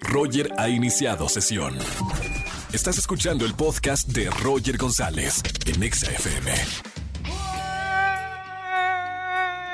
[0.00, 1.76] Roger ha iniciado sesión.
[2.72, 6.52] Estás escuchando el podcast de Roger González en Exa FM.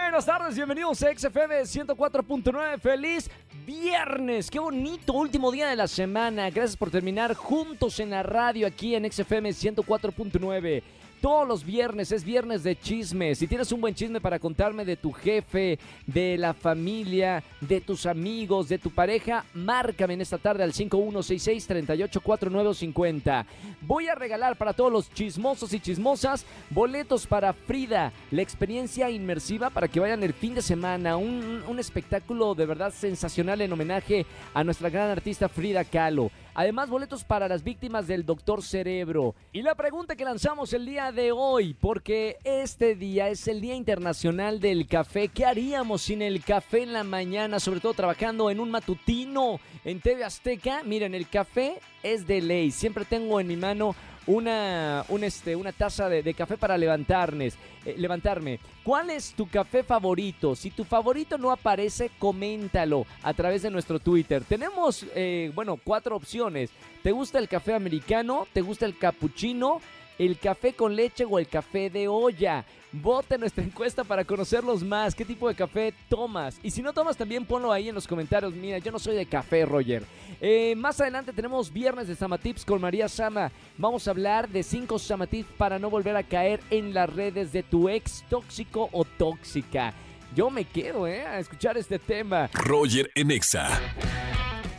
[0.02, 2.78] Buenas tardes, bienvenidos a XFM 104.9.
[2.78, 3.30] Feliz
[3.66, 6.50] viernes, qué bonito último día de la semana.
[6.50, 10.82] Gracias por terminar juntos en la radio aquí en XFM 104.9.
[11.20, 13.38] Todos los viernes es viernes de chismes.
[13.38, 18.06] Si tienes un buen chisme para contarme de tu jefe, de la familia, de tus
[18.06, 23.44] amigos, de tu pareja, márcame en esta tarde al 5166-384950.
[23.82, 29.68] Voy a regalar para todos los chismosos y chismosas boletos para Frida, la experiencia inmersiva
[29.68, 31.18] para que vayan el fin de semana.
[31.18, 34.24] Un, un espectáculo de verdad sensacional en homenaje
[34.54, 36.30] a nuestra gran artista Frida Kahlo.
[36.54, 39.34] Además, boletos para las víctimas del Doctor Cerebro.
[39.52, 43.74] Y la pregunta que lanzamos el día de hoy, porque este día es el Día
[43.74, 45.28] Internacional del Café.
[45.28, 47.60] ¿Qué haríamos sin el café en la mañana?
[47.60, 50.82] Sobre todo trabajando en un matutino en TV Azteca.
[50.84, 52.70] Miren, el café es de ley.
[52.70, 53.94] Siempre tengo en mi mano
[54.26, 57.52] una, un este, una taza de, café para levantarme,
[57.84, 58.60] eh, levantarme.
[58.82, 60.54] ¿Cuál es tu café favorito?
[60.54, 64.44] Si tu favorito no aparece, coméntalo a través de nuestro Twitter.
[64.44, 66.70] Tenemos, eh, bueno, cuatro opciones.
[67.02, 68.46] ¿Te gusta el café americano?
[68.52, 69.80] ¿Te gusta el cappuccino?
[70.20, 72.62] ¿El café con leche o el café de olla?
[72.92, 75.14] Vote nuestra encuesta para conocerlos más.
[75.14, 76.60] ¿Qué tipo de café tomas?
[76.62, 78.52] Y si no tomas, también ponlo ahí en los comentarios.
[78.52, 80.02] Mira, yo no soy de café, Roger.
[80.38, 83.50] Eh, más adelante tenemos viernes de Samatips con María Sama.
[83.78, 87.62] Vamos a hablar de 5 Samatips para no volver a caer en las redes de
[87.62, 89.94] tu ex tóxico o tóxica.
[90.36, 91.22] Yo me quedo, ¿eh?
[91.22, 92.50] A escuchar este tema.
[92.52, 93.70] Roger en Exa.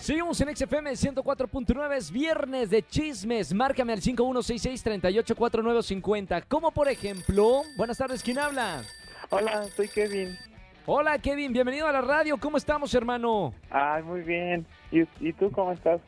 [0.01, 3.53] Seguimos en XFM 104.9, es viernes de chismes.
[3.53, 6.43] Márcame al 5166-384950.
[6.47, 8.81] Como por ejemplo, buenas tardes, ¿quién habla?
[9.29, 10.35] Hola, soy Kevin.
[10.87, 12.35] Hola Kevin, bienvenido a la radio.
[12.39, 13.53] ¿Cómo estamos, hermano?
[13.69, 14.65] Ay, muy bien.
[14.91, 16.01] ¿Y, y tú cómo estás?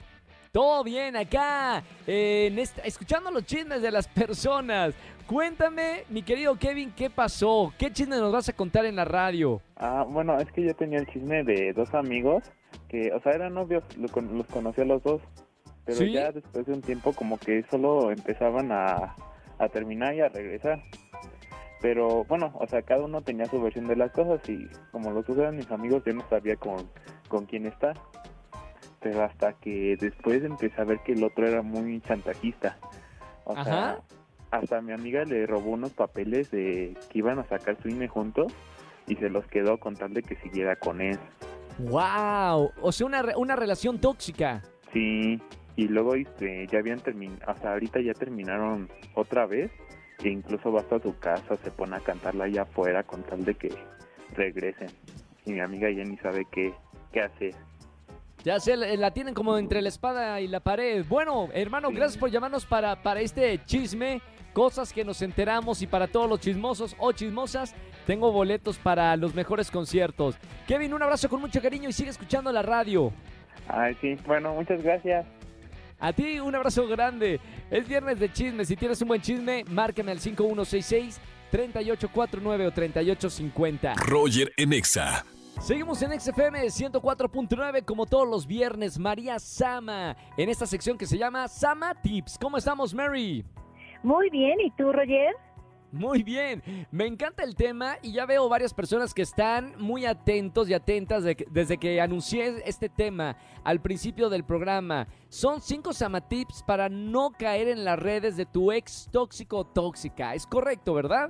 [0.52, 4.96] Todo bien acá, eh, en esta- escuchando los chismes de las personas.
[5.28, 7.72] Cuéntame, mi querido Kevin, ¿qué pasó?
[7.78, 9.62] ¿Qué chismes nos vas a contar en la radio?
[9.78, 12.44] Ah, bueno, es que yo tenía el chisme de dos amigos
[12.88, 15.22] que, o sea, eran novios, los conocí a los dos.
[15.85, 16.11] Pero ¿Sí?
[16.13, 19.16] ya después de un tiempo como que solo empezaban a,
[19.59, 20.81] a terminar y a regresar.
[21.81, 25.25] Pero bueno, o sea, cada uno tenía su versión de las cosas y como los
[25.25, 26.89] dos eran mis amigos, yo no sabía con,
[27.28, 27.97] con quién estar.
[29.01, 32.78] Pero hasta que después empecé a ver que el otro era muy chantajista.
[33.44, 33.63] O Ajá.
[33.63, 34.01] sea,
[34.51, 38.53] hasta mi amiga le robó unos papeles de que iban a sacar su INE juntos
[39.07, 41.19] y se los quedó con tal de que siguiera con él.
[41.79, 42.72] ¡Wow!
[42.81, 44.61] O sea, una, re- una relación tóxica.
[44.91, 45.41] Sí,
[45.75, 49.72] y luego este, ya habían terminado, hasta ahorita ya terminaron otra vez
[50.23, 53.56] e incluso va hasta su casa, se pone a cantarla allá afuera con tal de
[53.56, 53.69] que
[54.35, 54.89] regresen.
[55.45, 56.73] Y mi amiga ya ni sabe qué,
[57.11, 57.56] qué hacer.
[58.44, 61.05] Ya sé, la la tienen como entre la espada y la pared.
[61.07, 64.22] Bueno, hermano, gracias por llamarnos para, para este chisme.
[64.53, 67.73] Cosas que nos enteramos y para todos los chismosos o chismosas,
[68.06, 70.36] tengo boletos para los mejores conciertos.
[70.68, 73.12] Kevin, un abrazo con mucho cariño y sigue escuchando la radio.
[73.68, 75.25] Ay, sí, bueno, muchas gracias.
[76.00, 77.40] A ti un abrazo grande.
[77.72, 78.66] Es viernes de chisme.
[78.66, 83.94] Si tienes un buen chisme, márcame al 5166-3849 o 3850.
[84.06, 85.25] Roger en Exa.
[85.62, 89.00] Seguimos en XFM 104.9 como todos los viernes.
[89.00, 92.38] María Sama en esta sección que se llama Sama Tips.
[92.38, 93.46] ¿Cómo estamos, Mary?
[94.02, 95.34] Muy bien, ¿y tú, Roger?
[95.94, 100.68] Muy bien, me encanta el tema y ya veo varias personas que están muy atentos
[100.68, 105.08] y atentas de que- desde que anuncié este tema al principio del programa.
[105.30, 110.34] Son cinco Samatips para no caer en las redes de tu ex tóxico o tóxica.
[110.34, 111.30] Es correcto, ¿verdad?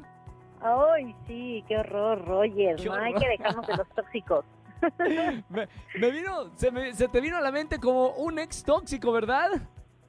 [0.62, 2.78] Ay, sí, qué horror, Roger.
[2.78, 3.22] Qué no hay horror.
[3.22, 4.46] que dejarnos de los tóxicos.
[5.50, 5.68] Me,
[6.00, 9.50] me vino, se, me- se te vino a la mente como un ex tóxico, ¿verdad?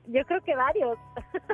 [0.06, 0.98] Yo creo que varios.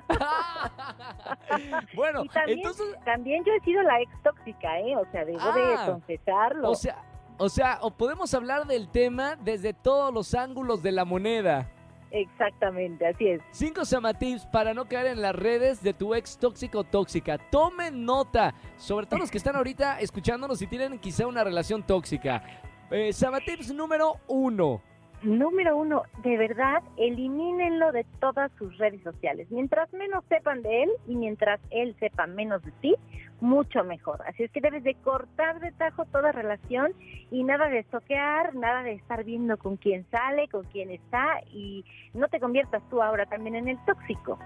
[1.94, 4.96] bueno, y también, entonces, también yo he sido la ex tóxica, ¿eh?
[4.96, 5.84] O sea, debo Ah.
[5.86, 6.70] de confesarlo.
[6.70, 7.04] o sea,
[7.38, 11.70] o sea, o podemos hablar del tema desde todos los ángulos de la moneda.
[12.10, 13.40] Exactamente, así es.
[13.52, 17.38] Cinco Samatips para no caer en las redes de tu ex tóxico o tóxica.
[17.38, 22.42] Tomen nota, sobre todo los que están ahorita escuchándonos y tienen quizá una relación tóxica.
[22.90, 24.82] Eh, Samatips número uno.
[25.22, 29.48] Número uno, de verdad, elimínenlo de todas sus redes sociales.
[29.50, 32.96] Mientras menos sepan de él y mientras él sepa menos de ti,
[33.40, 34.22] mucho mejor.
[34.26, 36.94] Así es que debes de cortar de tajo toda relación
[37.30, 41.84] y nada de toquear, nada de estar viendo con quién sale, con quién está y
[42.14, 44.38] no te conviertas tú ahora también en el tóxico.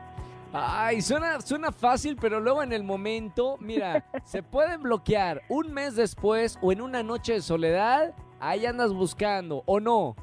[0.52, 5.94] Ay, suena, suena fácil, pero luego en el momento, mira, se pueden bloquear un mes
[5.94, 10.16] después o en una noche de soledad, ahí andas buscando, ¿o no?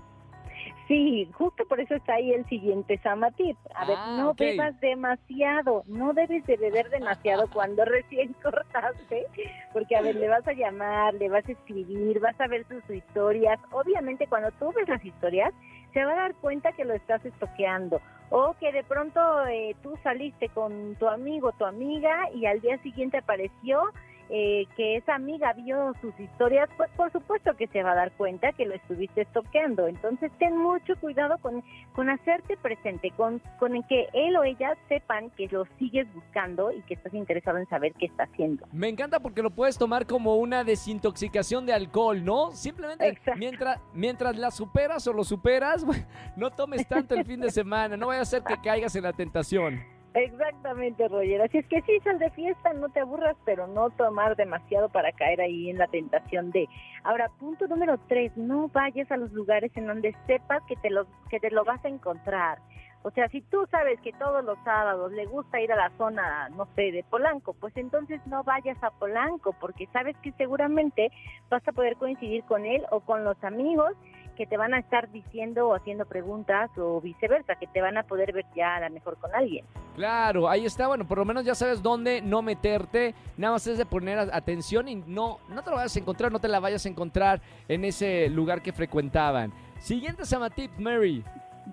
[0.91, 3.55] Sí, justo por eso está ahí el siguiente Samatip.
[3.75, 9.25] A ver, Ah, no bebas demasiado, no debes de beber demasiado cuando recién cortaste,
[9.71, 12.83] porque a ver, le vas a llamar, le vas a escribir, vas a ver sus
[12.89, 13.57] historias.
[13.71, 15.53] Obviamente cuando tú ves las historias,
[15.93, 19.97] se va a dar cuenta que lo estás estoqueando o que de pronto eh, tú
[20.03, 23.93] saliste con tu amigo, tu amiga y al día siguiente apareció
[24.33, 28.11] eh, que esa amiga vio sus historias, pues por supuesto que se va a dar
[28.13, 29.87] cuenta que lo estuviste estoqueando.
[29.87, 31.61] Entonces ten mucho cuidado con,
[31.93, 36.71] con hacerte presente, con, con el que él o ella sepan que lo sigues buscando
[36.71, 38.65] y que estás interesado en saber qué está haciendo.
[38.71, 42.51] Me encanta porque lo puedes tomar como una desintoxicación de alcohol, ¿no?
[42.51, 43.37] Simplemente Exacto.
[43.37, 45.85] mientras, mientras la superas o lo superas,
[46.37, 49.11] no tomes tanto el fin de semana, no vaya a ser que caigas en la
[49.11, 50.00] tentación.
[50.13, 51.41] Exactamente, Roger.
[51.41, 55.11] Así es que sí, sal de fiesta, no te aburras, pero no tomar demasiado para
[55.13, 56.67] caer ahí en la tentación de.
[57.03, 61.07] Ahora, punto número tres, no vayas a los lugares en donde sepas que te, lo,
[61.29, 62.59] que te lo vas a encontrar.
[63.03, 66.49] O sea, si tú sabes que todos los sábados le gusta ir a la zona,
[66.49, 71.09] no sé, de Polanco, pues entonces no vayas a Polanco, porque sabes que seguramente
[71.49, 73.93] vas a poder coincidir con él o con los amigos
[74.31, 78.03] que te van a estar diciendo o haciendo preguntas o viceversa, que te van a
[78.03, 79.65] poder ver ya a lo mejor con alguien.
[79.95, 83.77] Claro, ahí está, bueno, por lo menos ya sabes dónde no meterte, nada más es
[83.77, 86.85] de poner atención y no, no te lo vayas a encontrar, no te la vayas
[86.85, 89.51] a encontrar en ese lugar que frecuentaban.
[89.79, 91.23] Siguiente Samatip, Mary.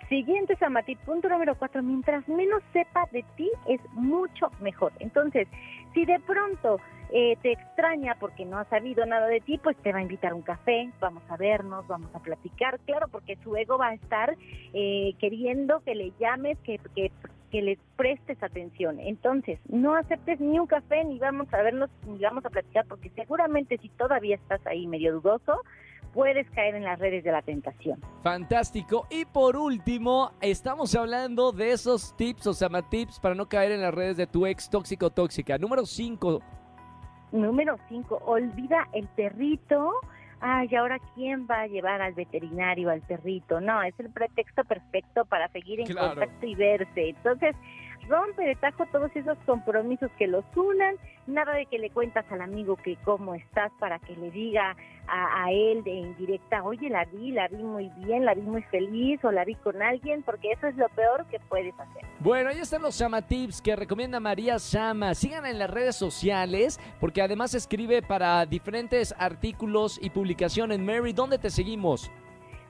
[0.08, 4.92] Siguiente, Samati, punto número cuatro, mientras menos sepa de ti es mucho mejor.
[5.00, 5.48] Entonces,
[5.94, 6.78] si de pronto
[7.10, 10.32] eh, te extraña porque no ha sabido nada de ti, pues te va a invitar
[10.32, 13.94] a un café, vamos a vernos, vamos a platicar, claro, porque su ego va a
[13.94, 14.36] estar
[14.74, 17.10] eh, queriendo que le llames, que, que,
[17.50, 19.00] que le prestes atención.
[19.00, 23.10] Entonces, no aceptes ni un café, ni vamos a vernos, ni vamos a platicar, porque
[23.10, 25.62] seguramente si todavía estás ahí medio dudoso,
[26.12, 28.00] puedes caer en las redes de la tentación.
[28.22, 29.06] Fantástico.
[29.10, 33.94] Y por último, estamos hablando de esos tips o Samatips para no caer en las
[33.94, 35.58] redes de tu ex tóxico tóxica.
[35.58, 36.42] Número 5.
[37.32, 39.92] Número 5, olvida el perrito.
[40.40, 43.60] Ay, ahora quién va a llevar al veterinario al perrito?
[43.60, 46.08] No, es el pretexto perfecto para seguir en Claro.
[46.10, 47.08] contacto y verse.
[47.10, 47.56] Entonces,
[48.08, 50.96] rompe de tajo todos esos compromisos que los unan.
[51.26, 54.74] Nada de que le cuentas al amigo que cómo estás para que le diga
[55.06, 58.62] a, a él de indirecta, oye, la vi, la vi muy bien, la vi muy
[58.62, 62.02] feliz o la vi con alguien, porque eso es lo peor que puedes hacer.
[62.20, 65.14] Bueno, ahí están los Samatips que recomienda María Sama.
[65.14, 70.78] Sigan en las redes sociales porque además escribe para diferentes artículos y publicaciones.
[70.78, 72.10] Mary, ¿dónde te seguimos?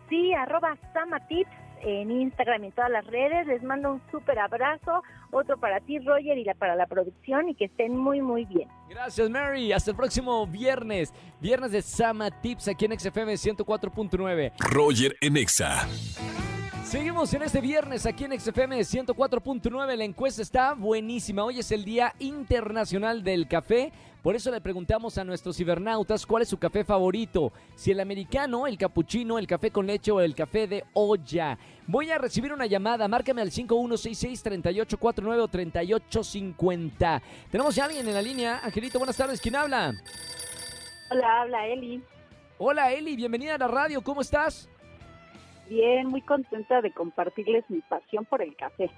[0.08, 1.50] Sí, arroba Samatips
[1.82, 3.46] en Instagram y en todas las redes.
[3.46, 7.54] Les mando un súper abrazo, otro para ti, Roger, y la, para la producción, y
[7.54, 8.68] que estén muy, muy bien.
[8.88, 9.72] Gracias, Mary.
[9.72, 11.12] Hasta el próximo viernes.
[11.40, 14.52] Viernes de Sama Tips aquí en XFM 104.9.
[14.58, 15.86] Roger en Exa.
[16.88, 19.94] Seguimos en este viernes aquí en XFM 104.9.
[19.94, 21.44] La encuesta está buenísima.
[21.44, 23.92] Hoy es el Día Internacional del Café.
[24.22, 27.52] Por eso le preguntamos a nuestros cibernautas cuál es su café favorito.
[27.74, 31.58] Si el americano, el capuchino, el café con leche o el café de olla.
[31.86, 33.06] Voy a recibir una llamada.
[33.06, 37.22] Márcame al 5166-3849 o 3850.
[37.50, 38.60] Tenemos ya alguien en la línea.
[38.64, 39.42] Angelito, buenas tardes.
[39.42, 39.92] ¿Quién habla?
[41.10, 42.02] Hola, habla Eli.
[42.56, 44.00] Hola Eli, bienvenida a la radio.
[44.00, 44.70] ¿Cómo estás?
[45.68, 48.90] Bien, muy contenta de compartirles mi pasión por el café.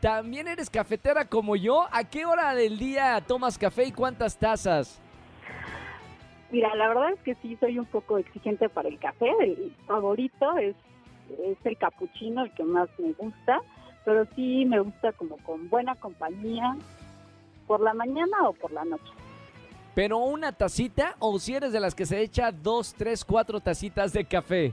[0.00, 1.86] ¿También eres cafetera como yo?
[1.90, 5.00] ¿A qué hora del día tomas café y cuántas tazas?
[6.50, 9.28] Mira, la verdad es que sí soy un poco exigente para el café.
[9.40, 10.76] El favorito es,
[11.40, 13.60] es el capuchino, el que más me gusta,
[14.04, 16.76] pero sí me gusta como con buena compañía,
[17.66, 19.12] por la mañana o por la noche.
[19.94, 24.12] ¿Pero una tacita o si eres de las que se echa dos, tres, cuatro tacitas
[24.12, 24.72] de café?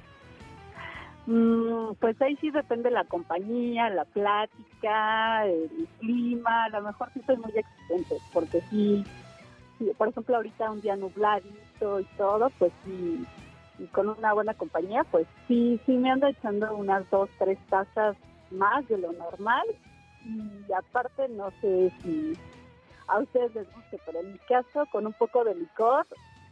[1.25, 6.65] Mm, pues ahí sí depende la compañía, la plática, el clima.
[6.65, 9.05] A lo mejor sí soy muy exigente, porque sí,
[9.79, 13.25] sí, por ejemplo, ahorita un día nubladito y todo, pues sí,
[13.79, 18.15] y con una buena compañía, pues sí, sí me ando echando unas dos, tres tazas
[18.51, 19.65] más de lo normal.
[20.25, 22.37] Y aparte, no sé si
[23.07, 26.05] a ustedes les guste, pero en mi caso, con un poco de licor,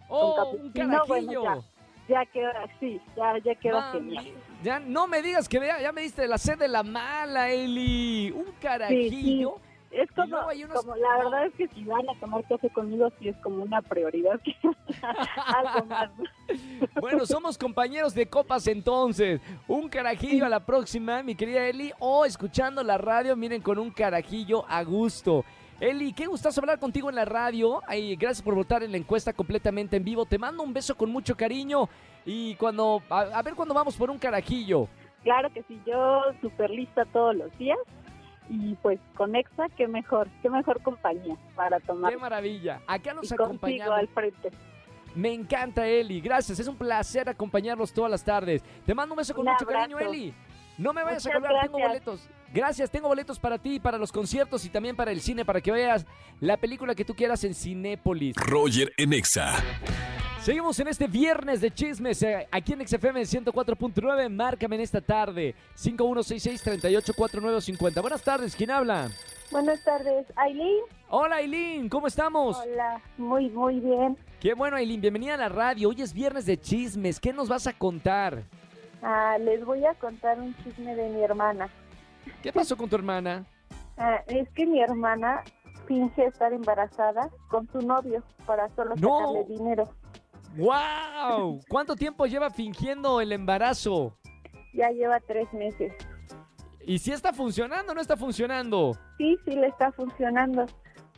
[0.10, 1.64] ¡Oh, un capuchino, bueno, carajillo!
[2.12, 4.26] Ya queda así, ya, ya queda genial.
[4.64, 8.32] ya no me digas que vea, ya me diste la sed de la mala, Eli.
[8.32, 9.56] Un carajillo.
[9.92, 13.28] Es como, unos- como la verdad es que si van a tomar café conmigo sí
[13.28, 14.56] es como una prioridad que
[15.46, 16.10] algo más.
[17.02, 19.40] Bueno, somos compañeros de copas entonces.
[19.68, 21.92] Un carajillo a la próxima, mi querida Eli.
[22.00, 25.44] O escuchando la radio, miren, con un carajillo a gusto.
[25.82, 27.82] Eli, qué gustazo hablar contigo en la radio.
[27.88, 30.26] Ay, gracias por votar en la encuesta completamente en vivo.
[30.28, 31.90] Te mando un beso con mucho cariño.
[32.24, 34.88] Y cuando, a, a ver cuando vamos por un carajillo.
[35.24, 37.80] Claro que sí, yo súper lista todos los días
[38.48, 42.12] y pues con Exa, qué mejor, qué mejor compañía para tomar.
[42.12, 42.82] Qué maravilla.
[42.86, 43.98] Acá nos y acompañamos.
[43.98, 44.52] al frente.
[45.16, 46.22] Me encanta, Eli.
[46.22, 46.60] Gracias.
[46.60, 48.64] Es un placer acompañarlos todas las tardes.
[48.86, 49.96] Te mando un beso con Un mucho abrazo.
[49.96, 50.34] cariño, Eli.
[50.82, 52.28] No me vayas a colgar, tengo boletos.
[52.52, 55.72] Gracias, tengo boletos para ti, para los conciertos y también para el cine, para que
[55.72, 56.08] veas
[56.40, 58.36] la película que tú quieras en Cinépolis.
[58.36, 59.54] Roger en Exa.
[60.42, 64.28] Seguimos en este viernes de chismes eh, aquí en XFM 104.9.
[64.30, 65.54] Márcame en esta tarde.
[65.78, 68.02] 5166-384950.
[68.02, 69.12] Buenas tardes, ¿quién habla?
[69.52, 70.80] Buenas tardes, Aileen.
[71.10, 72.58] Hola, Aileen, ¿cómo estamos?
[72.58, 74.18] Hola, muy, muy bien.
[74.40, 75.90] Qué bueno, Aileen, bienvenida a la radio.
[75.90, 77.20] Hoy es viernes de chismes.
[77.20, 78.46] ¿Qué nos vas a contar?
[79.02, 81.70] Ah, les voy a contar un chisme de mi hermana.
[82.44, 83.46] ¿Qué pasó con tu hermana?
[83.98, 85.44] Ah, es que mi hermana
[85.88, 89.18] finge estar embarazada con su novio para solo No.
[89.20, 89.90] sacarle dinero.
[90.56, 91.60] ¡Wow!
[91.70, 94.18] ¿Cuánto tiempo lleva fingiendo el embarazo?
[94.74, 95.94] Ya lleva tres meses.
[96.86, 98.94] ¿Y si está funcionando o no está funcionando?
[99.18, 100.66] Sí, sí le está funcionando.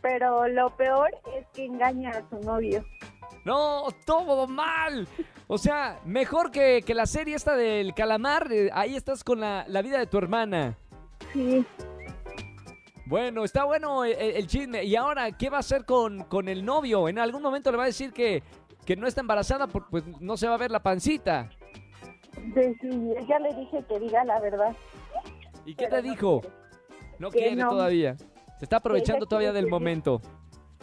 [0.02, 2.84] Pero lo peor es que engaña a su novio.
[3.46, 5.08] No, todo mal.
[5.48, 9.66] O sea, mejor que, que la serie esta del calamar, eh, ahí estás con la,
[9.68, 10.78] la vida de tu hermana.
[11.34, 11.66] Sí,
[13.06, 14.84] Bueno, está bueno el, el chisme.
[14.86, 17.10] ¿Y ahora qué va a hacer con, con el novio?
[17.10, 18.42] En algún momento le va a decir que,
[18.86, 21.50] que no está embarazada, por- pues no se va a ver la pancita.
[22.56, 22.90] de- sí,
[23.28, 24.76] ya le dije que diga la verdad.
[25.66, 26.42] ¿Y qué Pero te no dijo?
[26.42, 26.56] quiere.
[27.20, 27.70] No Que quiere no.
[27.70, 28.16] todavía.
[28.58, 29.72] Se está aprovechando quiere todavía del seguir.
[29.72, 30.22] momento.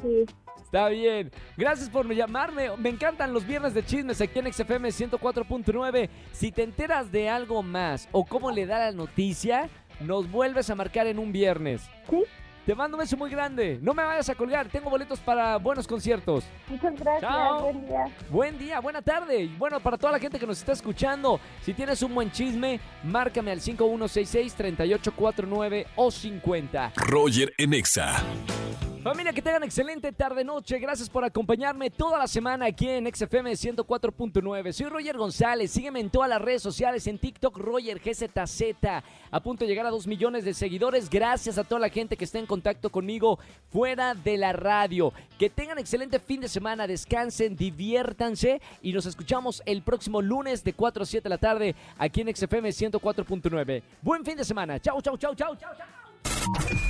[0.03, 0.25] Sí,
[0.71, 1.33] Está bien.
[1.57, 2.71] Gracias por llamarme.
[2.77, 6.09] Me encantan los viernes de chismes aquí en XFM 104.9.
[6.31, 10.77] Si te enteras de algo más o cómo le da la noticia, nos vuelves a
[10.77, 11.83] marcar en un viernes.
[12.09, 12.23] sí.
[12.67, 13.79] Te mando un beso muy grande.
[13.83, 14.69] No me vayas a colgar.
[14.69, 16.45] Tengo boletos para buenos conciertos.
[16.69, 17.33] Muchas gracias.
[17.33, 17.63] Chao.
[17.63, 18.05] Buen día.
[18.29, 19.43] Buen día, buena tarde.
[19.43, 22.79] Y bueno, para toda la gente que nos está escuchando, si tienes un buen chisme,
[23.03, 26.93] márcame al 5166-3849 o 50.
[26.97, 28.23] Roger en Exa.
[29.03, 30.79] Familia, que tengan excelente tarde-noche.
[30.79, 34.73] Gracias por acompañarme toda la semana aquí en XFM 104.9.
[34.73, 35.71] Soy Roger González.
[35.71, 38.63] Sígueme en todas las redes sociales, en TikTok, Roger GZZ.
[39.31, 41.09] A punto de llegar a 2 millones de seguidores.
[41.09, 43.39] Gracias a toda la gente que está en contacto conmigo
[43.73, 45.15] fuera de la radio.
[45.39, 46.87] Que tengan excelente fin de semana.
[46.87, 48.61] Descansen, diviértanse.
[48.83, 52.37] Y nos escuchamos el próximo lunes de 4 a 7 de la tarde aquí en
[52.37, 53.83] XFM 104.9.
[54.03, 54.79] Buen fin de semana.
[54.79, 56.90] Chau, chau, chau, chau, chau, chau.